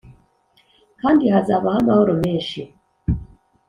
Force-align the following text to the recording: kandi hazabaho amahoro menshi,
kandi 1.01 1.23
hazabaho 1.33 1.77
amahoro 1.83 2.13
menshi, 2.23 2.59